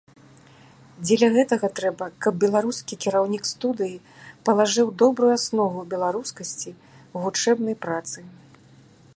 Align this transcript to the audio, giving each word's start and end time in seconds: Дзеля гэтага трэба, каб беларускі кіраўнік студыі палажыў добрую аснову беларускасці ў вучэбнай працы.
Дзеля 1.03 1.27
гэтага 1.35 1.67
трэба, 1.79 2.05
каб 2.25 2.33
беларускі 2.43 2.93
кіраўнік 3.05 3.43
студыі 3.51 3.97
палажыў 4.49 4.87
добрую 5.05 5.29
аснову 5.37 5.85
беларускасці 5.93 6.69
ў 7.13 7.17
вучэбнай 7.27 7.75
працы. 7.87 8.19